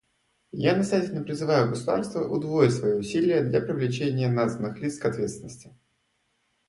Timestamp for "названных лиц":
4.29-4.97